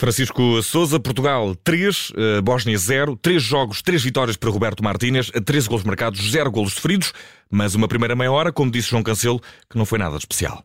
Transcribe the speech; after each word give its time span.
Francisco 0.00 0.62
Souza, 0.62 0.98
Portugal 0.98 1.54
3, 1.62 2.12
eh, 2.16 2.40
Bósnia 2.40 2.78
0, 2.78 3.18
3 3.20 3.42
jogos, 3.42 3.82
3 3.82 4.02
vitórias 4.02 4.34
para 4.34 4.48
Roberto 4.48 4.82
Martínez, 4.82 5.30
13 5.30 5.68
golos 5.68 5.84
marcados, 5.84 6.30
0 6.30 6.50
golos 6.50 6.72
sofridos, 6.72 7.12
mas 7.50 7.74
uma 7.74 7.86
primeira 7.86 8.16
meia 8.16 8.32
hora, 8.32 8.50
como 8.50 8.70
disse 8.70 8.88
João 8.88 9.02
Cancelo, 9.02 9.38
que 9.68 9.76
não 9.76 9.84
foi 9.84 9.98
nada 9.98 10.16
de 10.16 10.22
especial. 10.22 10.64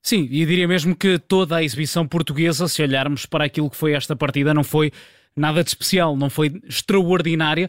Sim, 0.00 0.28
e 0.30 0.46
diria 0.46 0.68
mesmo 0.68 0.94
que 0.94 1.18
toda 1.18 1.56
a 1.56 1.62
exibição 1.64 2.06
portuguesa, 2.06 2.68
se 2.68 2.80
olharmos 2.80 3.26
para 3.26 3.46
aquilo 3.46 3.68
que 3.68 3.76
foi 3.76 3.94
esta 3.94 4.14
partida, 4.14 4.54
não 4.54 4.62
foi 4.62 4.92
nada 5.34 5.64
de 5.64 5.70
especial, 5.70 6.16
não 6.16 6.30
foi 6.30 6.60
extraordinária 6.68 7.68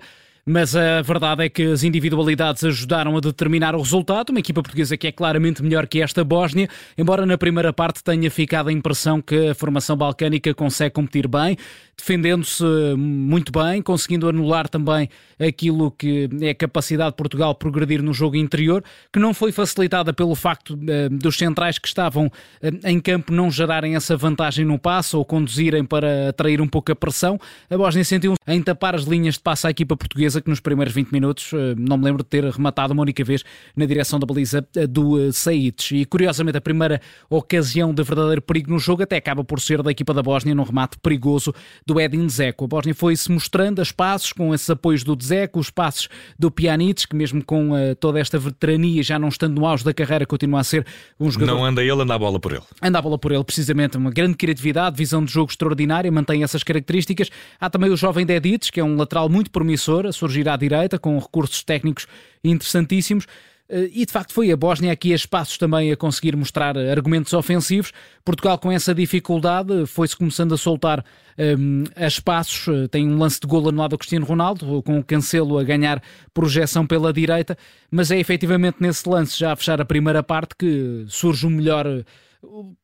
mas 0.50 0.76
a 0.76 1.04
verdade 1.04 1.46
é 1.46 1.50
que 1.50 1.62
as 1.62 1.84
individualidades 1.84 2.64
ajudaram 2.64 3.16
a 3.16 3.20
determinar 3.20 3.76
o 3.76 3.82
resultado. 3.82 4.32
Uma 4.32 4.40
equipa 4.40 4.64
portuguesa 4.64 4.98
que 4.98 5.06
é 5.06 5.12
claramente 5.12 5.62
melhor 5.62 5.86
que 5.86 6.02
esta 6.02 6.24
Bósnia, 6.24 6.68
embora 6.98 7.24
na 7.24 7.38
primeira 7.38 7.72
parte 7.72 8.04
tenha 8.04 8.32
ficado 8.32 8.70
a 8.70 8.74
impressão 8.74 9.22
que 9.22 9.50
a 9.50 9.54
formação 9.54 9.96
balcânica 9.96 10.52
consegue 10.56 10.96
competir 10.96 11.28
bem, 11.28 11.56
defendendo-se 12.00 12.64
muito 12.98 13.52
bem, 13.52 13.82
conseguindo 13.82 14.28
anular 14.28 14.68
também 14.68 15.10
aquilo 15.40 15.92
que 15.92 16.30
é 16.42 16.50
a 16.50 16.56
capacidade 16.56 17.12
de 17.12 17.18
Portugal 17.18 17.54
progredir 17.54 18.02
no 18.02 18.14
jogo 18.14 18.36
interior, 18.36 18.84
que 19.12 19.20
não 19.20 19.34
foi 19.34 19.52
facilitada 19.52 20.14
pelo 20.14 20.36
facto 20.36 20.72
uh, 20.74 21.10
dos 21.12 21.38
centrais 21.38 21.78
que 21.78 21.88
estavam 21.88 22.28
uh, 22.28 22.88
em 22.88 23.00
campo 23.00 23.32
não 23.32 23.52
gerarem 23.52 23.96
essa 23.96 24.18
vantagem 24.18 24.66
no 24.66 24.80
passo 24.80 25.18
ou 25.18 25.26
conduzirem 25.26 25.84
para 25.84 26.30
atrair 26.30 26.62
um 26.62 26.68
pouco 26.68 26.92
a 26.92 26.96
pressão. 26.96 27.40
A 27.70 27.78
Bósnia 27.78 28.04
sentiu 28.04 28.36
em 28.48 28.62
tapar 28.62 28.96
as 28.96 29.04
linhas 29.04 29.36
de 29.36 29.42
passo 29.42 29.68
à 29.68 29.70
equipa 29.70 29.96
portuguesa 29.96 30.42
que 30.42 30.50
nos 30.50 30.60
primeiros 30.60 30.94
20 30.94 31.12
minutos 31.12 31.52
eh, 31.54 31.76
não 31.78 31.98
me 31.98 32.06
lembro 32.06 32.24
de 32.24 32.30
ter 32.30 32.44
rematado 32.44 32.94
uma 32.94 33.02
única 33.02 33.24
vez 33.24 33.44
na 33.76 33.86
direção 33.86 34.20
da 34.20 34.26
baliza 34.26 34.66
eh, 34.76 34.88
do 34.88 35.20
eh, 35.20 35.32
Saites. 35.32 35.92
E 35.92 36.06
curiosamente, 36.06 36.58
a 36.58 36.62
primeira 36.62 37.02
ocasião 37.30 37.94
de 37.94 38.04
verdadeiro 38.04 38.42
perigo 38.42 38.72
no 38.72 38.80
jogo 38.80 39.04
até 39.04 39.18
acaba 39.18 39.44
por 39.44 39.60
ser 39.60 39.84
da 39.84 39.92
equipa 39.92 40.14
da 40.14 40.24
Bósnia 40.24 40.56
num 40.56 40.64
remate 40.64 40.98
perigoso 41.00 41.54
do 41.90 42.00
Edin 42.00 42.28
Dzeko. 42.28 42.66
A 42.66 42.68
Bósnia 42.68 42.94
foi-se 42.94 43.32
mostrando 43.32 43.80
a 43.80 43.82
espaços 43.82 44.32
com 44.32 44.54
esses 44.54 44.70
apoios 44.70 45.04
do 45.04 45.16
Dzeko, 45.16 45.60
os 45.60 45.72
passos 45.72 46.08
do 46.38 46.52
Pjanic, 46.52 47.08
que 47.08 47.16
mesmo 47.16 47.44
com 47.44 47.72
uh, 47.72 47.96
toda 47.96 48.20
esta 48.20 48.38
veterania, 48.38 49.02
já 49.02 49.18
não 49.18 49.28
estando 49.28 49.60
no 49.60 49.66
auge 49.66 49.84
da 49.84 49.92
carreira, 49.92 50.24
continua 50.26 50.60
a 50.60 50.64
ser 50.64 50.86
um 51.20 51.32
jogador. 51.32 51.52
Não 51.52 51.66
anda 51.66 51.84
ele, 51.84 52.00
anda 52.00 52.14
a 52.14 52.20
bola 52.20 52.40
por 52.40 52.52
ele. 52.52 52.62
Anda 52.82 53.00
a 53.00 53.02
bola 53.02 53.18
por 53.18 53.32
ele, 53.32 53.44
precisamente. 53.44 53.98
Uma 53.98 54.12
grande 54.12 54.38
criatividade, 54.38 54.96
visão 54.96 55.26
de 55.26 55.32
jogo 55.32 55.52
extraordinária, 55.52 56.12
mantém 56.12 56.44
essas 56.44 56.64
características. 56.64 57.30
Há 57.60 57.70
também 57.72 57.90
o 57.90 57.98
jovem 57.98 58.24
Dedic, 58.24 58.72
que 58.72 58.80
é 58.80 58.84
um 58.84 58.96
lateral 58.96 59.28
muito 59.28 59.50
promissor, 59.50 60.06
a 60.06 60.12
surgir 60.12 60.48
à 60.48 60.56
direita, 60.56 61.00
com 61.00 61.18
recursos 61.18 61.64
técnicos 61.64 62.06
interessantíssimos. 62.44 63.26
Eh, 63.70 63.90
e 63.94 64.06
de 64.06 64.12
facto 64.12 64.34
foi 64.34 64.52
a 64.52 64.58
Bósnia 64.58 64.92
aqui 64.92 65.14
a 65.14 65.16
espaços 65.16 65.58
também 65.58 65.92
a 65.92 65.98
conseguir 65.98 66.36
mostrar 66.36 66.78
argumentos 66.78 67.32
ofensivos. 67.34 67.92
Portugal, 68.26 68.58
com 68.58 68.72
essa 68.72 68.94
dificuldade, 68.94 69.86
foi-se 69.86 70.18
começando 70.18 70.54
a 70.54 70.58
soltar 70.58 71.06
um, 71.38 71.84
ehm, 71.84 71.84
a 71.96 72.08
espaços. 72.08 72.68
Eh, 72.68 72.88
tem 72.88 73.08
um 73.08 73.18
lance 73.18 73.40
de 73.40 73.48
golo 73.48 73.70
anulado 73.70 73.94
ao 73.94 74.00
Cristiano 74.00 74.26
Ronaldo, 74.26 74.82
com 74.84 75.00
o 75.00 75.04
Cancelo 75.04 75.60
a 75.60 75.64
ganhar 75.64 76.02
projeção 76.34 76.86
pela 76.88 77.14
direita. 77.14 77.58
Mas 77.92 78.10
é 78.10 78.20
efetivamente 78.20 78.78
nesse 78.80 79.08
lance, 79.08 79.38
já 79.38 79.54
a 79.54 79.56
fechar 79.56 79.80
a 79.80 79.86
primeira 79.86 80.24
parte, 80.24 80.56
que 80.58 81.06
surge 81.08 81.46
o 81.46 81.50
melhor 81.50 81.86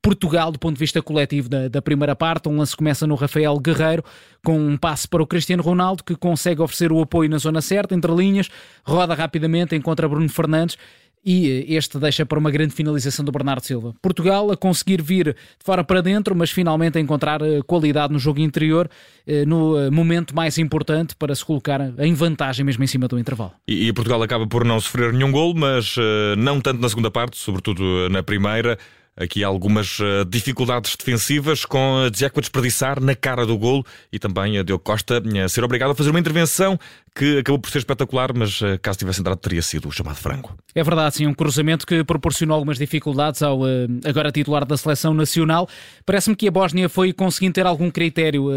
Portugal 0.01 0.51
do 0.51 0.59
ponto 0.59 0.73
de 0.73 0.79
vista 0.79 1.01
coletivo 1.01 1.47
da, 1.47 1.67
da, 1.67 1.81
primeira 1.81 2.15
parte. 2.15 2.49
Um 2.49 2.57
lance 2.57 2.75
começa 2.75 3.07
no 3.07 3.15
Rafael 3.15 3.57
Guerreiro, 3.59 4.03
com 4.43 4.59
um 4.59 4.77
passe 4.77 5.07
para 5.07 5.23
o 5.23 5.27
Cristiano 5.27 5.63
Ronaldo, 5.63 6.03
que 6.03 6.15
consegue 6.15 6.61
oferecer 6.61 6.91
o 6.91 7.01
apoio 7.01 7.29
na 7.29 7.37
zona 7.37 7.61
certa, 7.61 7.95
entre 7.95 8.13
linhas, 8.13 8.49
roda 8.83 9.13
rapidamente, 9.13 9.75
encontra 9.75 10.07
Bruno 10.07 10.29
Fernandes 10.29 10.77
e 11.25 11.49
eh, 11.49 11.75
este 11.75 11.97
deixa 11.97 12.25
para 12.25 12.37
uma 12.37 12.51
grande 12.51 12.73
finalização 12.73 13.25
do 13.25 13.31
Bernardo 13.31 13.65
Silva. 13.65 13.95
Portugal 14.01 14.51
a 14.51 14.55
conseguir 14.55 15.01
vir 15.01 15.33
de 15.33 15.65
fora 15.65 15.83
para 15.83 16.01
dentro, 16.01 16.35
mas 16.35 16.51
finalmente 16.51 16.97
a 16.97 17.01
encontrar 17.01 17.41
eh, 17.41 17.61
qualidade 17.65 18.13
no 18.13 18.19
jogo 18.19 18.39
interior, 18.39 18.87
eh, 19.25 19.43
no 19.45 19.91
momento 19.91 20.35
mais 20.35 20.57
importante 20.59 21.15
para 21.15 21.33
se 21.33 21.43
colocar 21.43 21.81
em 21.97 22.13
vantagem 22.13 22.63
mesmo 22.63 22.83
em 22.83 22.87
cima 22.87 23.07
do 23.07 23.17
intervalo. 23.17 23.53
E, 23.67 23.91
Portugal 23.93 24.21
acaba 24.21 24.45
por 24.45 24.63
não 24.63 24.79
sofrer 24.79 25.11
nenhum 25.11 25.31
gol, 25.31 25.55
mas 25.55 25.95
não 26.37 26.61
tanto 26.61 26.81
na 26.81 26.89
segunda 26.89 27.09
parte, 27.09 27.37
sobretudo 27.37 28.09
na 28.09 28.21
primeira 28.21 28.77
aqui 29.17 29.43
algumas 29.43 29.99
uh, 29.99 30.25
dificuldades 30.27 30.95
defensivas, 30.95 31.65
com 31.65 32.03
a 32.05 32.09
Dzeko 32.09 32.39
a 32.39 32.41
desperdiçar 32.41 33.01
na 33.01 33.15
cara 33.15 33.45
do 33.45 33.57
golo 33.57 33.85
e 34.11 34.19
também 34.19 34.57
a 34.57 34.63
Diogo 34.63 34.83
Costa 34.83 35.21
a 35.43 35.49
ser 35.49 35.63
obrigado 35.63 35.91
a 35.91 35.95
fazer 35.95 36.09
uma 36.09 36.19
intervenção 36.19 36.77
que 37.15 37.39
acabou 37.39 37.59
por 37.59 37.69
ser 37.69 37.77
espetacular, 37.77 38.33
mas 38.35 38.59
caso 38.81 38.99
tivesse 38.99 39.21
entrado 39.21 39.37
teria 39.37 39.61
sido 39.61 39.87
o 39.87 39.91
chamado 39.91 40.17
frango. 40.17 40.53
É 40.73 40.83
verdade, 40.83 41.15
sim, 41.15 41.27
um 41.27 41.33
cruzamento 41.33 41.87
que 41.87 42.03
proporcionou 42.03 42.55
algumas 42.55 42.77
dificuldades 42.77 43.41
ao 43.41 43.61
agora 44.05 44.33
titular 44.33 44.65
da 44.65 44.75
seleção 44.75 45.13
nacional. 45.13 45.69
Parece-me 46.05 46.35
que 46.35 46.45
a 46.45 46.51
Bósnia 46.51 46.89
foi 46.89 47.13
conseguindo 47.13 47.53
ter 47.53 47.65
algum 47.65 47.89
critério, 47.89 48.49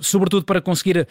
sobretudo 0.00 0.46
para 0.46 0.62
conseguir 0.62 1.06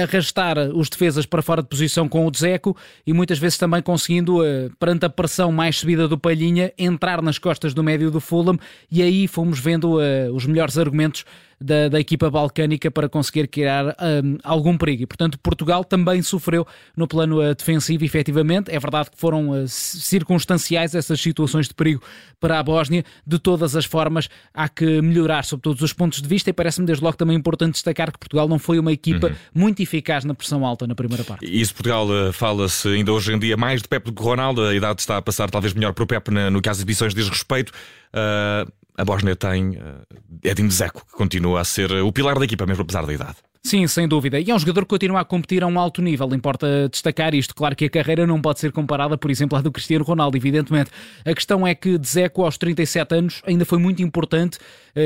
arrastar 0.00 0.58
os 0.74 0.88
defesas 0.88 1.26
para 1.26 1.42
fora 1.42 1.62
de 1.62 1.68
posição 1.68 2.08
com 2.08 2.26
o 2.26 2.30
Dzeko 2.30 2.76
e 3.06 3.12
muitas 3.12 3.38
vezes 3.38 3.58
também 3.58 3.82
conseguindo, 3.82 4.44
eh, 4.44 4.70
perante 4.78 5.04
a 5.04 5.10
pressão 5.10 5.52
mais 5.52 5.76
subida 5.76 6.08
do 6.08 6.16
Palhinha, 6.16 6.72
entrar 6.78 7.20
nas 7.20 7.38
costas 7.38 7.74
do 7.74 7.82
médio 7.82 8.10
do 8.10 8.20
Fulham. 8.20 8.58
E 8.90 9.02
aí 9.02 9.28
fomos 9.28 9.58
vendo 9.58 9.98
uh, 9.98 10.34
os 10.34 10.46
melhores 10.46 10.78
argumentos 10.78 11.24
da, 11.62 11.88
da 11.88 12.00
equipa 12.00 12.30
balcânica 12.30 12.90
para 12.90 13.08
conseguir 13.08 13.48
criar 13.48 13.96
um, 14.24 14.38
algum 14.42 14.76
perigo. 14.76 15.02
E, 15.02 15.06
portanto, 15.06 15.38
Portugal 15.38 15.84
também 15.84 16.22
sofreu 16.22 16.66
no 16.96 17.06
plano 17.06 17.40
uh, 17.40 17.54
defensivo, 17.54 18.04
efetivamente. 18.04 18.70
É 18.70 18.78
verdade 18.78 19.10
que 19.10 19.16
foram 19.16 19.50
uh, 19.50 19.68
circunstanciais 19.68 20.94
essas 20.94 21.20
situações 21.20 21.68
de 21.68 21.74
perigo 21.74 22.02
para 22.40 22.58
a 22.58 22.62
Bósnia. 22.62 23.04
De 23.26 23.38
todas 23.38 23.76
as 23.76 23.84
formas, 23.84 24.28
há 24.52 24.68
que 24.68 25.00
melhorar 25.00 25.44
sob 25.44 25.62
todos 25.62 25.82
os 25.82 25.92
pontos 25.92 26.20
de 26.20 26.28
vista 26.28 26.50
e 26.50 26.52
parece-me 26.52 26.86
desde 26.86 27.04
logo 27.04 27.16
também 27.16 27.36
importante 27.36 27.74
destacar 27.74 28.12
que 28.12 28.18
Portugal 28.18 28.48
não 28.48 28.58
foi 28.58 28.78
uma 28.78 28.92
equipa 28.92 29.28
uhum. 29.28 29.34
muito 29.54 29.82
eficaz 29.82 30.24
na 30.24 30.34
pressão 30.34 30.64
alta 30.66 30.86
na 30.86 30.94
primeira 30.94 31.24
parte. 31.24 31.44
E 31.44 31.60
isso 31.60 31.74
Portugal 31.74 32.06
uh, 32.08 32.32
fala-se 32.32 32.88
ainda 32.88 33.12
hoje 33.12 33.32
em 33.32 33.38
dia 33.38 33.56
mais 33.56 33.82
de 33.82 33.88
Pep 33.88 34.04
do 34.04 34.12
que 34.12 34.22
Ronaldo. 34.22 34.62
A 34.62 34.74
idade 34.74 35.00
está 35.00 35.16
a 35.16 35.22
passar 35.22 35.50
talvez 35.50 35.74
melhor 35.74 35.92
para 35.92 36.04
o 36.04 36.06
Pep 36.06 36.30
no 36.30 36.60
que 36.60 36.68
às 36.68 36.78
exibições 36.78 37.14
diz 37.14 37.28
respeito. 37.28 37.72
Uh, 38.12 38.70
a 38.96 39.04
Bósnia 39.04 39.36
tem 39.36 39.70
uh, 39.70 40.02
Edin 40.42 40.68
Dzeko, 40.68 41.04
que 41.06 41.12
continua 41.12 41.60
a 41.60 41.64
ser 41.64 41.90
o 41.92 42.12
pilar 42.12 42.38
da 42.38 42.44
equipa, 42.44 42.66
mesmo 42.66 42.82
apesar 42.82 43.06
da 43.06 43.12
idade. 43.12 43.36
Sim, 43.64 43.86
sem 43.86 44.08
dúvida. 44.08 44.40
E 44.40 44.50
é 44.50 44.54
um 44.54 44.58
jogador 44.58 44.80
que 44.82 44.88
continua 44.88 45.20
a 45.20 45.24
competir 45.24 45.62
a 45.62 45.68
um 45.68 45.78
alto 45.78 46.02
nível. 46.02 46.28
Importa 46.34 46.88
destacar 46.88 47.32
isto. 47.32 47.54
Claro 47.54 47.76
que 47.76 47.84
a 47.84 47.90
carreira 47.90 48.26
não 48.26 48.40
pode 48.40 48.58
ser 48.58 48.72
comparada, 48.72 49.16
por 49.16 49.30
exemplo, 49.30 49.56
à 49.56 49.60
do 49.60 49.70
Cristiano 49.70 50.04
Ronaldo, 50.04 50.36
evidentemente. 50.36 50.90
A 51.24 51.32
questão 51.32 51.64
é 51.64 51.72
que 51.72 51.96
Dzeko, 51.96 52.44
aos 52.44 52.58
37 52.58 53.14
anos, 53.14 53.42
ainda 53.46 53.64
foi 53.64 53.78
muito 53.78 54.02
importante 54.02 54.58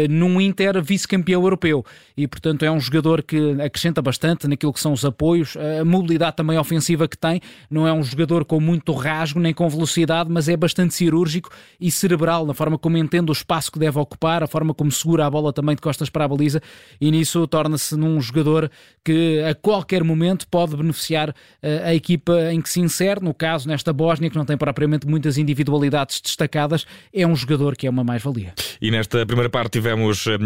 num 0.09 0.41
Inter 0.41 0.83
vice-campeão 0.83 1.43
europeu. 1.43 1.85
E, 2.17 2.27
portanto, 2.27 2.65
é 2.65 2.71
um 2.71 2.81
jogador 2.81 3.23
que 3.23 3.61
acrescenta 3.61 4.01
bastante 4.01 4.49
naquilo 4.49 4.73
que 4.73 4.81
são 4.81 4.93
os 4.93 5.05
apoios, 5.05 5.57
a 5.57 5.85
mobilidade 5.85 6.37
também 6.37 6.59
ofensiva 6.59 7.07
que 7.07 7.17
tem. 7.17 7.41
Não 7.71 7.87
é 7.87 7.93
um 7.93 8.03
jogador 8.03 8.45
com 8.45 8.61
muito 8.61 8.93
rasgo 8.93 9.39
nem 9.39 9.53
com 9.53 9.69
velocidade, 9.69 10.31
mas 10.31 10.49
é 10.49 10.57
bastante 10.57 10.95
cirúrgico 10.95 11.51
e 11.81 11.91
cerebral 11.91 12.47
na 12.47 12.55
forma 12.55 12.79
como 12.79 12.97
entende 12.97 13.31
o 13.31 13.33
espaço 13.33 13.71
que 13.71 13.79
deve 13.79 13.99
ocupar, 13.99 14.43
a 14.43 14.47
forma 14.47 14.75
como 14.75 14.91
segura 14.91 15.27
a 15.27 15.31
bola 15.31 15.53
também 15.53 15.75
de 15.75 15.83
costas 15.83 16.11
para 16.11 16.25
a 16.25 16.29
baliza. 16.29 16.61
E 17.01 17.11
nisso 17.11 17.47
torna-se 17.47 17.97
num 17.97 18.21
jogador 18.21 18.47
jogador 18.47 18.71
que 19.05 19.41
a 19.43 19.55
qualquer 19.55 20.03
momento 20.03 20.47
pode 20.49 20.77
beneficiar 20.77 21.35
eh, 21.63 21.83
a 21.85 21.95
equipa 21.95 22.53
em 22.53 22.61
que 22.61 22.69
se 22.69 22.81
insere. 22.81 23.21
No 23.23 23.33
caso, 23.33 23.69
nesta 23.69 23.93
Bósnia, 23.93 24.29
que 24.29 24.37
não 24.37 24.45
tem 24.45 24.57
propriamente 24.57 25.07
muitas 25.07 25.39
individualidades 25.39 26.21
destacadas, 26.21 26.87
é 27.13 27.27
um 27.27 27.37
jogador 27.37 27.77
que 27.77 27.87
é 27.87 27.91
uma 27.91 28.03
mais-valia. 28.03 28.53
E 28.81 28.91
nesta 28.91 29.25
primeira 29.25 29.49
parte 29.49 29.76
tivemos, 29.77 30.27
eh, 30.27 30.39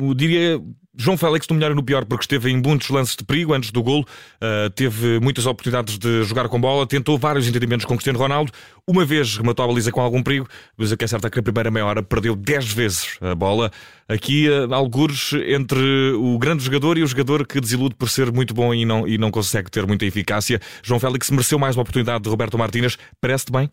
eu 0.00 0.14
diria, 0.14 0.60
João 0.94 1.16
Félix 1.16 1.46
no 1.48 1.54
melhor 1.54 1.70
e 1.70 1.74
no 1.74 1.82
pior, 1.82 2.04
porque 2.04 2.24
esteve 2.24 2.50
em 2.50 2.60
muitos 2.60 2.90
lances 2.90 3.14
de 3.14 3.24
perigo 3.24 3.54
antes 3.54 3.70
do 3.70 3.82
golo, 3.82 4.02
uh, 4.02 4.68
teve 4.70 5.20
muitas 5.20 5.46
oportunidades 5.46 5.96
de 5.96 6.24
jogar 6.24 6.48
com 6.48 6.60
bola, 6.60 6.86
tentou 6.86 7.16
vários 7.16 7.46
entendimentos 7.46 7.86
com 7.86 7.94
Cristiano 7.94 8.18
Ronaldo, 8.18 8.50
uma 8.84 9.04
vez 9.04 9.36
rematou 9.36 9.64
a 9.64 9.68
baliza 9.68 9.92
com 9.92 10.00
algum 10.00 10.22
perigo, 10.22 10.48
mas 10.76 10.90
o 10.90 10.96
que 10.96 11.04
é 11.04 11.08
certo 11.08 11.26
é 11.26 11.30
que 11.30 11.36
na 11.36 11.42
primeira 11.42 11.70
meia 11.70 11.86
hora 11.86 12.02
perdeu 12.02 12.34
10 12.34 12.72
vezes 12.72 13.16
a 13.20 13.34
bola. 13.34 13.70
Aqui, 14.08 14.48
uh, 14.48 14.74
algures 14.74 15.32
entre 15.46 16.12
o 16.14 16.36
grande 16.36 16.64
jogador 16.64 16.98
e 16.98 17.02
o 17.04 17.06
jogador 17.06 17.46
que 17.46 17.60
desilude 17.60 17.94
por 17.94 18.10
ser 18.10 18.32
muito 18.32 18.52
bom 18.52 18.74
e 18.74 18.84
não, 18.84 19.06
e 19.06 19.16
não 19.16 19.30
consegue 19.30 19.70
ter 19.70 19.86
muita 19.86 20.04
eficácia. 20.04 20.60
João 20.82 20.98
Félix 20.98 21.30
mereceu 21.30 21.60
mais 21.60 21.76
uma 21.76 21.82
oportunidade 21.82 22.24
de 22.24 22.28
Roberto 22.28 22.58
Martínez. 22.58 22.98
Parece-te 23.20 23.52
bem? 23.52 23.70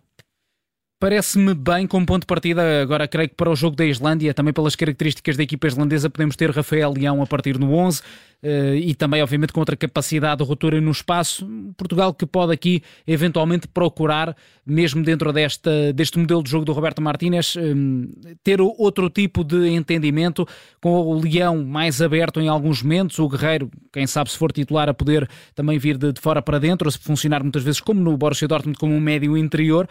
Parece-me 0.97 1.53
bem 1.53 1.85
como 1.85 2.05
ponto 2.05 2.21
de 2.21 2.25
partida. 2.25 2.81
Agora, 2.81 3.05
creio 3.05 3.27
que 3.27 3.35
para 3.35 3.49
o 3.49 3.55
jogo 3.55 3.75
da 3.75 3.85
Islândia, 3.85 4.33
também 4.33 4.53
pelas 4.53 4.77
características 4.77 5.35
da 5.35 5.43
equipa 5.43 5.67
islandesa, 5.67 6.09
podemos 6.09 6.37
ter 6.37 6.49
Rafael 6.49 6.93
Leão 6.93 7.21
a 7.21 7.27
partir 7.27 7.59
no 7.59 7.73
11 7.73 8.01
eh, 8.41 8.75
e 8.77 8.95
também, 8.95 9.21
obviamente, 9.21 9.51
com 9.51 9.59
outra 9.59 9.75
capacidade 9.75 10.41
de 10.41 10.47
ruptura 10.47 10.79
no 10.79 10.91
espaço. 10.91 11.45
Portugal 11.75 12.13
que 12.13 12.25
pode 12.25 12.53
aqui 12.53 12.81
eventualmente 13.05 13.67
procurar, 13.67 14.37
mesmo 14.65 15.03
dentro 15.03 15.33
desta, 15.33 15.91
deste 15.91 16.17
modelo 16.17 16.41
de 16.41 16.49
jogo 16.49 16.63
do 16.63 16.71
Roberto 16.71 17.01
Martínez, 17.01 17.55
eh, 17.57 18.35
ter 18.41 18.61
outro 18.61 19.09
tipo 19.09 19.43
de 19.43 19.67
entendimento, 19.67 20.47
com 20.79 20.93
o 20.93 21.19
Leão 21.19 21.61
mais 21.61 22.01
aberto 22.01 22.39
em 22.39 22.47
alguns 22.47 22.81
momentos, 22.81 23.19
o 23.19 23.27
Guerreiro, 23.27 23.69
quem 23.91 24.07
sabe 24.07 24.31
se 24.31 24.37
for 24.37 24.49
titular, 24.49 24.87
a 24.87 24.93
poder 24.93 25.29
também 25.53 25.77
vir 25.77 25.97
de, 25.97 26.13
de 26.13 26.21
fora 26.21 26.41
para 26.41 26.57
dentro, 26.57 26.87
a 26.87 26.91
funcionar 26.93 27.43
muitas 27.43 27.63
vezes 27.63 27.81
como 27.81 27.99
no 27.99 28.15
Borussia 28.15 28.47
Dortmund, 28.47 28.79
como 28.79 28.93
um 28.93 29.01
médio 29.01 29.37
interior 29.37 29.89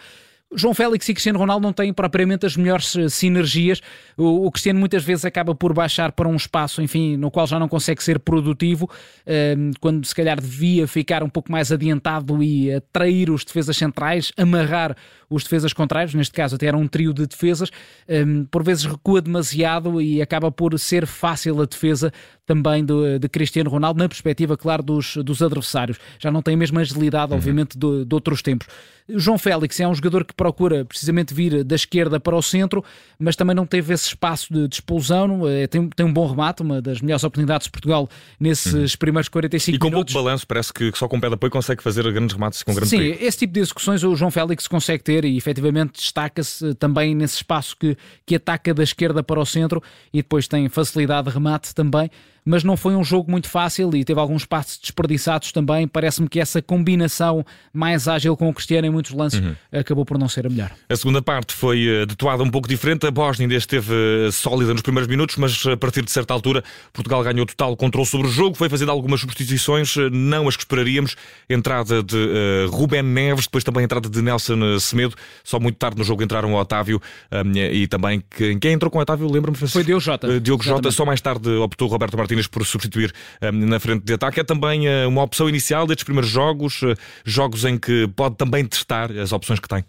João 0.57 0.75
Félix 0.75 1.09
e 1.09 1.15
Cristiano 1.15 1.39
Ronaldo 1.39 1.67
não 1.67 1.73
têm 1.73 1.93
propriamente 1.93 2.47
as 2.47 2.57
melhores 2.57 2.95
eh, 2.97 3.09
sinergias. 3.09 3.81
O, 4.17 4.47
o, 4.47 4.51
Cristiano 4.51 4.79
muitas 4.79 5.03
vezes 5.03 5.25
acaba 5.25 5.55
por 5.55 5.73
baixar 5.73 6.13
para 6.13 6.29
um 6.29 6.37
espaço, 6.37 6.83
enfim, 6.83 7.17
no 7.17 7.31
qual 7.31 7.47
já 7.47 7.59
não 7.59 7.69
consegue 7.69 8.03
ser 8.03 8.19
produtivo, 8.19 8.89
ehm, 9.27 9.71
quando 9.81 10.05
se 10.05 10.15
calhar 10.15 10.41
devia 10.41 10.87
ficar 10.87 11.23
um 11.23 11.29
pouco 11.29 11.51
mais 11.51 11.73
adiantado 11.73 12.43
e 12.43 12.73
atrair 12.73 13.31
os 13.31 13.45
defesas 13.45 13.77
centrais, 13.77 14.33
amarrar 14.37 14.97
os 15.35 15.43
defesas 15.43 15.73
contrários, 15.73 16.15
neste 16.15 16.33
caso 16.33 16.57
até 16.57 16.67
era 16.67 16.77
um 16.77 16.87
trio 16.87 17.13
de 17.13 17.27
defesas, 17.27 17.71
ehm, 18.09 18.45
por 18.45 18.63
vezes 18.63 18.85
recua 18.85 19.21
demasiado 19.21 20.01
e 20.01 20.23
acaba 20.23 20.51
por 20.51 20.79
ser 20.79 21.07
fácil 21.07 21.61
a 21.61 21.65
defesa 21.65 22.13
também 22.47 22.85
de, 22.85 23.19
de 23.19 23.29
Cristiano 23.29 23.71
Ronaldo, 23.71 23.99
na 23.99 24.09
perspectiva, 24.09 24.57
claro, 24.57 24.83
dos, 24.83 25.17
dos 25.17 25.43
adversários. 25.43 25.99
Já 26.19 26.31
não 26.31 26.43
tem 26.43 26.55
a 26.55 26.59
mesma 26.59 26.81
agilidade, 26.81 27.33
uhum. 27.33 27.39
obviamente, 27.39 27.79
de, 27.79 28.05
de 28.05 28.15
outros 28.15 28.43
tempos. 28.43 28.67
João 29.09 29.37
Félix 29.37 29.79
é 29.81 29.87
um 29.87 29.95
jogador 29.95 30.25
que 30.25 30.33
procura 30.33 30.85
precisamente 30.85 31.35
vir 31.35 31.63
da 31.63 31.75
esquerda 31.75 32.19
para 32.19 32.35
o 32.35 32.43
centro, 32.43 32.83
mas 33.19 33.37
também 33.37 33.55
não 33.55 33.67
teve 33.67 33.93
esse 33.93 34.07
espaço 34.09 34.53
de, 34.53 34.67
de 34.67 34.77
explosão. 34.77 35.47
É, 35.47 35.67
tem, 35.67 35.89
tem 35.91 36.07
um 36.07 36.13
bom 36.13 36.27
remate, 36.27 36.63
uma 36.63 36.81
das 36.81 37.03
melhores 37.03 37.23
oportunidades 37.23 37.67
de 37.67 37.71
Portugal 37.71 38.09
nesses 38.41 38.73
uhum. 38.73 38.99
primeiros 38.99 39.29
45 39.29 39.71
minutos. 39.71 39.77
E 39.77 39.79
com 39.79 39.91
minutos. 39.91 40.15
pouco 40.15 40.25
balanço, 40.25 40.47
parece 40.47 40.73
que 40.73 40.91
só 40.95 41.07
com 41.07 41.21
pé 41.21 41.29
de 41.29 41.35
apoio 41.35 41.51
consegue 41.51 41.83
fazer 41.83 42.11
grandes 42.11 42.35
remates 42.35 42.63
com 42.63 42.73
grande 42.73 42.89
Sim, 42.89 42.99
perigo. 42.99 43.19
esse 43.21 43.39
tipo 43.39 43.53
de 43.53 43.61
execuções 43.61 44.03
o 44.03 44.17
João 44.17 44.31
Félix 44.31 44.67
consegue 44.67 45.03
ter 45.03 45.24
e 45.27 45.37
efetivamente 45.37 45.95
destaca-se 45.95 46.75
também 46.75 47.15
nesse 47.15 47.37
espaço 47.37 47.77
que, 47.77 47.97
que 48.27 48.37
ataca 48.37 48.73
da 48.75 48.83
esquerda 48.83 49.23
para 49.23 49.41
o 49.41 49.47
centro 49.47 49.83
e 50.13 50.19
depois 50.19 50.49
tem 50.49 50.69
facilidade 50.69 51.29
de 51.29 51.35
remate 51.35 51.75
também 51.75 52.11
mas 52.45 52.63
não 52.63 52.77
foi 52.77 52.95
um 52.95 53.03
jogo 53.03 53.31
muito 53.31 53.49
fácil 53.49 53.95
e 53.97 54.05
teve 54.05 54.21
alguns 54.21 54.45
passos 54.45 54.79
desperdiçados 54.79 55.51
também. 55.51 55.89
Parece-me 55.89 56.29
que 56.29 56.39
essa 56.39 56.61
combinação 56.61 57.45
mais 57.73 58.07
ágil 58.07 58.37
com 58.37 58.49
o 58.49 58.55
Cristiano 58.55 58.87
em 58.87 58.91
muitos 58.91 59.13
lances 59.13 59.41
uhum. 59.41 59.55
acabou 59.73 60.05
por 60.05 60.19
não 60.19 60.29
ser 60.29 60.47
a 60.47 60.51
melhor. 60.51 60.71
A 60.89 60.97
segunda 60.97 61.23
parte 61.23 61.55
foi 61.55 61.87
eh, 61.87 62.07
detuada 62.07 62.43
um 62.43 62.51
pouco 62.51 62.69
diferente. 62.69 63.07
A 63.07 63.11
Bósnia 63.11 63.47
ainda 63.47 63.55
esteve 63.55 63.95
eh, 63.95 64.31
sólida 64.31 64.73
nos 64.73 64.83
primeiros 64.83 65.09
minutos, 65.09 65.37
mas 65.37 65.65
a 65.67 65.77
partir 65.77 66.03
de 66.03 66.11
certa 66.11 66.35
altura 66.35 66.63
Portugal 66.93 67.23
ganhou 67.23 67.47
total 67.47 67.75
controle 67.77 68.07
sobre 68.07 68.27
o 68.27 68.31
jogo, 68.31 68.55
foi 68.55 68.69
fazendo 68.69 68.91
algumas 68.91 69.21
substituições, 69.21 69.97
eh, 69.97 70.11
não 70.11 70.47
as 70.47 70.57
que 70.57 70.63
esperaríamos. 70.63 71.17
Entrada 71.49 72.03
de 72.03 72.17
uh, 72.17 72.71
Rubén 72.71 73.03
Neves, 73.03 73.45
depois 73.45 73.65
também 73.65 73.83
a 73.83 73.85
entrada 73.85 74.09
de 74.09 74.23
Nelson 74.23 74.79
Semedo. 74.79 75.15
Só 75.43 75.59
muito 75.59 75.77
tarde 75.77 75.99
no 75.99 76.05
jogo 76.05 76.23
entraram 76.23 76.53
o 76.53 76.57
Otávio 76.57 77.01
um, 77.33 77.53
e 77.57 77.87
também 77.87 78.23
que, 78.31 78.57
quem 78.57 78.73
entrou 78.73 78.91
com 78.91 78.99
o 78.99 79.03
Otávio, 79.03 79.31
lembra-me? 79.31 79.57
Foi 79.57 79.85
Diogo 79.85 80.01
Jota. 80.01 80.41
Diogo 80.41 80.63
Jota, 80.63 80.91
só 80.91 81.05
mais 81.05 81.21
tarde 81.21 81.49
optou 81.51 81.89
Roberto 81.89 82.17
Martins 82.17 82.34
Martínez 82.35 82.47
por 82.47 82.65
substituir 82.67 83.13
um, 83.43 83.67
na 83.67 83.81
frente 83.81 84.05
de 84.05 84.13
ataque. 84.13 84.41
É 84.41 84.45
também 84.45 84.89
uh, 84.89 85.09
uma 85.09 85.23
opção 85.23 85.49
inicial 85.49 85.87
destes 85.87 86.05
primeiros 86.05 86.31
jogos, 86.31 86.83
uh, 86.83 86.95
jogos 87.25 87.65
em 87.65 87.79
que 87.79 88.09
pode 88.09 88.37
também 88.37 88.65
testar 88.65 89.11
as 89.13 89.33
opções 89.33 89.61
que 89.61 89.69
tem. 89.69 89.85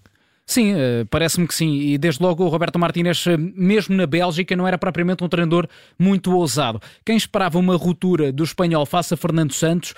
Sim, 0.47 0.73
eh, 0.73 1.05
parece-me 1.09 1.47
que 1.47 1.55
sim. 1.55 1.73
E 1.73 1.97
desde 1.97 2.21
logo 2.21 2.43
o 2.43 2.47
Roberto 2.47 2.77
Martínez, 2.77 3.25
mesmo 3.55 3.95
na 3.95 4.05
Bélgica, 4.05 4.55
não 4.55 4.67
era 4.67 4.77
propriamente 4.77 5.23
um 5.23 5.27
treinador 5.27 5.67
muito 5.97 6.31
ousado. 6.35 6.79
Quem 7.03 7.17
esperava 7.17 7.57
uma 7.57 7.75
ruptura 7.75 8.31
do 8.31 8.43
espanhol 8.43 8.85
face 8.85 9.13
a 9.13 9.17
Fernando 9.17 9.53
Santos, 9.53 9.95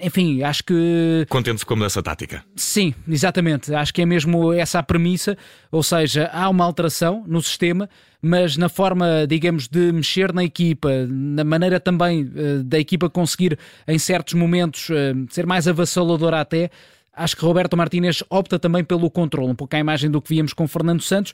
enfim, 0.00 0.42
acho 0.42 0.62
que. 0.62 1.26
Contente-se 1.28 1.66
com 1.66 1.84
essa 1.84 2.00
tática. 2.02 2.44
Sim, 2.54 2.94
exatamente. 3.08 3.74
Acho 3.74 3.92
que 3.92 4.02
é 4.02 4.06
mesmo 4.06 4.52
essa 4.52 4.78
a 4.78 4.82
premissa. 4.82 5.36
Ou 5.72 5.82
seja, 5.82 6.30
há 6.32 6.48
uma 6.48 6.64
alteração 6.64 7.24
no 7.26 7.42
sistema, 7.42 7.90
mas 8.22 8.56
na 8.56 8.68
forma, 8.68 9.26
digamos, 9.28 9.66
de 9.66 9.92
mexer 9.92 10.32
na 10.32 10.44
equipa, 10.44 10.88
na 11.08 11.42
maneira 11.42 11.80
também 11.80 12.30
da 12.64 12.78
equipa 12.78 13.10
conseguir, 13.10 13.58
em 13.86 13.98
certos 13.98 14.34
momentos, 14.34 14.88
ser 15.30 15.46
mais 15.46 15.66
avassaladora 15.66 16.40
até 16.40 16.70
acho 17.18 17.36
que 17.36 17.44
Roberto 17.44 17.76
Martínez 17.76 18.22
opta 18.30 18.58
também 18.58 18.84
pelo 18.84 19.10
controle, 19.10 19.50
um 19.50 19.54
pouco 19.54 19.74
à 19.76 19.78
imagem 19.78 20.10
do 20.10 20.22
que 20.22 20.28
víamos 20.28 20.52
com 20.52 20.66
Fernando 20.66 21.02
Santos. 21.02 21.32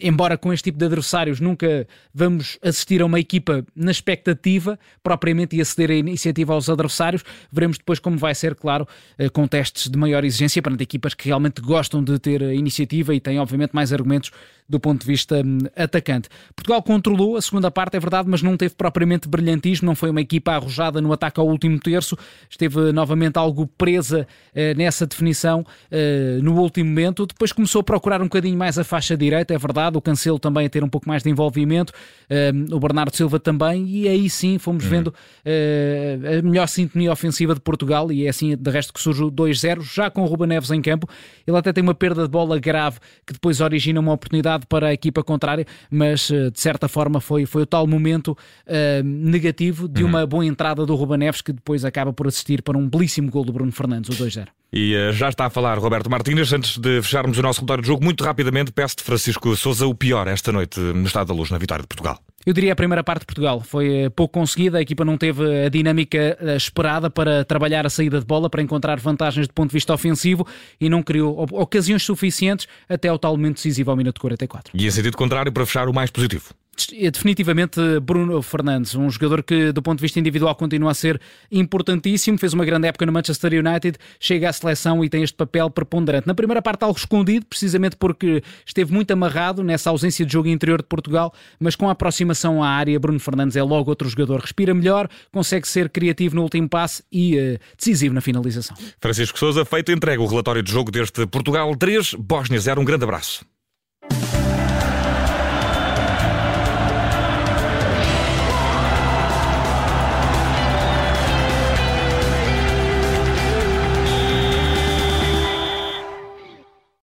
Embora 0.00 0.36
com 0.36 0.52
este 0.52 0.64
tipo 0.64 0.78
de 0.78 0.84
adversários 0.86 1.40
nunca 1.40 1.86
vamos 2.12 2.58
assistir 2.62 3.02
a 3.02 3.06
uma 3.06 3.20
equipa 3.20 3.64
na 3.74 3.90
expectativa, 3.90 4.78
propriamente 5.02 5.56
e 5.56 5.60
aceder 5.60 5.90
a 5.90 5.94
iniciativa 5.94 6.52
aos 6.54 6.68
adversários, 6.68 7.22
veremos 7.52 7.78
depois 7.78 7.98
como 7.98 8.16
vai 8.16 8.34
ser, 8.34 8.54
claro, 8.54 8.86
uh, 9.18 9.30
com 9.32 9.46
testes 9.46 9.88
de 9.88 9.98
maior 9.98 10.24
exigência 10.24 10.62
perante 10.62 10.82
equipas 10.82 11.14
que 11.14 11.26
realmente 11.26 11.60
gostam 11.60 12.02
de 12.02 12.18
ter 12.18 12.42
iniciativa 12.42 13.14
e 13.14 13.20
têm, 13.20 13.38
obviamente, 13.38 13.72
mais 13.72 13.92
argumentos 13.92 14.30
do 14.68 14.80
ponto 14.80 15.00
de 15.00 15.06
vista 15.06 15.42
um, 15.44 15.58
atacante. 15.76 16.28
Portugal 16.54 16.82
controlou 16.82 17.36
a 17.36 17.42
segunda 17.42 17.70
parte, 17.70 17.96
é 17.96 18.00
verdade, 18.00 18.28
mas 18.28 18.42
não 18.42 18.56
teve 18.56 18.74
propriamente 18.74 19.28
brilhantismo, 19.28 19.86
não 19.86 19.94
foi 19.94 20.10
uma 20.10 20.20
equipa 20.20 20.52
arrojada 20.52 21.00
no 21.00 21.12
ataque 21.12 21.38
ao 21.38 21.46
último 21.46 21.78
terço, 21.78 22.16
esteve 22.48 22.92
novamente 22.92 23.36
algo 23.36 23.66
presa 23.66 24.13
uh, 24.20 24.76
nessa 24.76 25.06
definição 25.06 25.60
uh, 25.60 26.42
no 26.42 26.60
último 26.60 26.88
momento. 26.88 27.26
Depois 27.26 27.52
começou 27.52 27.80
a 27.80 27.84
procurar 27.84 28.20
um 28.20 28.24
bocadinho 28.24 28.56
mais 28.56 28.78
a 28.78 28.84
faixa 28.84 29.16
direita, 29.16 29.54
é 29.54 29.58
verdade, 29.58 29.96
o 29.96 30.00
Cancelo 30.00 30.38
também 30.38 30.66
a 30.66 30.70
ter 30.70 30.82
um 30.82 30.88
pouco 30.88 31.08
mais 31.08 31.22
de 31.22 31.30
envolvimento, 31.30 31.92
uh, 32.30 32.74
o 32.74 32.80
Bernardo 32.80 33.14
Silva 33.14 33.38
também, 33.38 33.86
e 33.86 34.08
aí 34.08 34.28
sim 34.30 34.58
fomos 34.58 34.84
uhum. 34.84 34.90
vendo 34.90 35.14
a 35.44 36.42
melhor 36.42 36.66
sintonia 36.66 37.12
ofensiva 37.12 37.54
de 37.54 37.60
Portugal, 37.60 38.10
e 38.10 38.26
é 38.26 38.28
assim 38.28 38.56
de 38.56 38.70
resto 38.70 38.92
que 38.92 39.00
surge 39.00 39.22
o 39.22 39.30
2-0, 39.30 39.82
já 39.82 40.10
com 40.10 40.22
o 40.22 40.26
Ruba 40.26 40.46
Neves 40.46 40.70
em 40.70 40.80
campo. 40.80 41.08
Ele 41.46 41.56
até 41.56 41.72
tem 41.72 41.82
uma 41.82 41.94
perda 41.94 42.22
de 42.22 42.28
bola 42.28 42.58
grave 42.58 42.98
que 43.26 43.32
depois 43.32 43.60
origina 43.60 44.00
uma 44.00 44.12
oportunidade 44.12 44.66
para 44.66 44.88
a 44.88 44.92
equipa 44.92 45.22
contrária, 45.22 45.66
mas 45.90 46.30
eh, 46.30 46.50
de 46.50 46.60
certa 46.60 46.88
forma 46.88 47.20
foi, 47.20 47.46
foi 47.46 47.62
o 47.62 47.66
tal 47.66 47.86
momento 47.86 48.36
uh, 48.66 49.02
negativo 49.04 49.88
de 49.88 50.02
uhum. 50.02 50.08
uma 50.08 50.26
boa 50.26 50.44
entrada 50.44 50.84
do 50.84 50.94
Ruba 50.94 51.16
Neves 51.16 51.40
que 51.40 51.52
depois 51.52 51.84
acaba 51.84 52.12
por 52.12 52.26
assistir 52.26 52.62
para 52.62 52.76
um 52.76 52.88
belíssimo 52.88 53.30
gol 53.30 53.44
do 53.44 53.52
Bruno 53.52 53.72
Fernandes, 53.72 54.03
o 54.08 54.12
2-0. 54.12 54.48
E 54.72 54.94
uh, 54.96 55.12
já 55.12 55.28
está 55.28 55.46
a 55.46 55.50
falar 55.50 55.78
Roberto 55.78 56.10
Martínez. 56.10 56.52
Antes 56.52 56.78
de 56.78 57.00
fecharmos 57.00 57.38
o 57.38 57.42
nosso 57.42 57.60
relatório 57.60 57.82
de 57.82 57.88
jogo, 57.88 58.04
muito 58.04 58.24
rapidamente, 58.24 58.72
peço-te, 58.72 59.04
Francisco 59.04 59.54
Souza, 59.56 59.86
o 59.86 59.94
pior 59.94 60.26
esta 60.26 60.50
noite 60.50 60.80
no 60.80 61.06
Estado 61.06 61.28
da 61.28 61.34
Luz, 61.34 61.50
na 61.50 61.58
vitória 61.58 61.82
de 61.82 61.88
Portugal. 61.88 62.18
Eu 62.44 62.52
diria 62.52 62.72
a 62.72 62.76
primeira 62.76 63.02
parte 63.02 63.20
de 63.20 63.26
Portugal. 63.26 63.60
Foi 63.60 64.10
pouco 64.14 64.34
conseguida, 64.34 64.78
a 64.78 64.82
equipa 64.82 65.04
não 65.04 65.16
teve 65.16 65.64
a 65.64 65.68
dinâmica 65.68 66.36
esperada 66.56 67.08
para 67.08 67.44
trabalhar 67.44 67.86
a 67.86 67.90
saída 67.90 68.18
de 68.18 68.26
bola, 68.26 68.50
para 68.50 68.60
encontrar 68.60 68.98
vantagens 69.00 69.46
do 69.46 69.54
ponto 69.54 69.70
de 69.70 69.74
vista 69.74 69.94
ofensivo 69.94 70.46
e 70.78 70.90
não 70.90 71.02
criou 71.02 71.46
ocasiões 71.52 72.02
suficientes 72.02 72.66
até 72.88 73.08
ao 73.08 73.18
tal 73.18 73.36
momento 73.36 73.54
decisivo 73.56 73.90
ao 73.90 73.96
minuto 73.96 74.20
44. 74.20 74.72
E 74.74 74.86
em 74.86 74.90
sentido 74.90 75.16
contrário, 75.16 75.50
para 75.50 75.64
fechar 75.64 75.88
o 75.88 75.94
mais 75.94 76.10
positivo. 76.10 76.52
É 76.92 77.10
definitivamente 77.10 77.80
Bruno 78.00 78.40
Fernandes, 78.42 78.94
um 78.94 79.08
jogador 79.10 79.42
que, 79.42 79.72
do 79.72 79.82
ponto 79.82 79.98
de 79.98 80.02
vista 80.02 80.18
individual, 80.18 80.54
continua 80.54 80.90
a 80.90 80.94
ser 80.94 81.20
importantíssimo. 81.50 82.38
Fez 82.38 82.52
uma 82.52 82.64
grande 82.64 82.88
época 82.88 83.06
no 83.06 83.12
Manchester 83.12 83.52
United, 83.52 83.98
chega 84.18 84.48
à 84.48 84.52
seleção 84.52 85.04
e 85.04 85.08
tem 85.08 85.22
este 85.22 85.36
papel 85.36 85.70
preponderante. 85.70 86.26
Na 86.26 86.34
primeira 86.34 86.60
parte, 86.60 86.82
algo 86.82 86.98
escondido, 86.98 87.46
precisamente 87.46 87.96
porque 87.96 88.42
esteve 88.66 88.92
muito 88.92 89.10
amarrado 89.12 89.62
nessa 89.62 89.90
ausência 89.90 90.26
de 90.26 90.32
jogo 90.32 90.48
interior 90.48 90.82
de 90.82 90.88
Portugal, 90.88 91.32
mas 91.58 91.76
com 91.76 91.88
a 91.88 91.92
aproximação 91.92 92.62
à 92.62 92.68
área, 92.68 92.98
Bruno 92.98 93.20
Fernandes 93.20 93.56
é 93.56 93.62
logo 93.62 93.90
outro 93.90 94.08
jogador. 94.08 94.40
Respira 94.40 94.74
melhor, 94.74 95.08
consegue 95.32 95.68
ser 95.68 95.88
criativo 95.88 96.36
no 96.36 96.42
último 96.42 96.68
passe 96.68 97.02
e 97.10 97.36
uh, 97.36 97.58
decisivo 97.76 98.14
na 98.14 98.20
finalização. 98.20 98.76
Francisco 99.00 99.38
Souza, 99.38 99.64
feito 99.64 99.92
entrega 99.92 100.20
o 100.20 100.26
relatório 100.26 100.62
de 100.62 100.70
jogo 100.70 100.90
deste 100.90 101.26
Portugal 101.26 101.74
3, 101.76 102.14
Bósnia 102.14 102.58
0. 102.58 102.80
Um 102.80 102.84
grande 102.84 103.04
abraço. 103.04 103.44